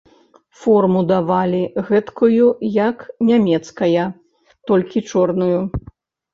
[0.61, 1.59] Форму давалі,
[1.91, 2.45] гэткую,
[2.87, 2.97] як
[3.29, 4.03] нямецкая,
[4.73, 5.59] толькі чорную.